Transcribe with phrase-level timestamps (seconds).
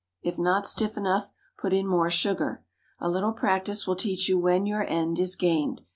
[0.23, 2.65] If not stiff enough, put in more sugar.
[2.99, 5.81] A little practice will teach you when your end is gained.